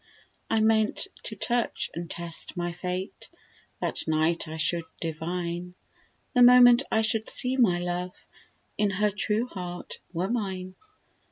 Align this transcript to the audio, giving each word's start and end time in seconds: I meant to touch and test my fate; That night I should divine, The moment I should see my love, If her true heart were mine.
I 0.49 0.61
meant 0.61 1.05
to 1.25 1.35
touch 1.35 1.91
and 1.93 2.09
test 2.09 2.57
my 2.57 2.71
fate; 2.71 3.29
That 3.81 4.07
night 4.07 4.47
I 4.47 4.57
should 4.57 4.85
divine, 4.99 5.75
The 6.33 6.41
moment 6.41 6.81
I 6.91 7.03
should 7.03 7.29
see 7.29 7.55
my 7.55 7.77
love, 7.77 8.25
If 8.79 8.93
her 8.93 9.11
true 9.11 9.45
heart 9.45 9.99
were 10.11 10.27
mine. 10.31 10.73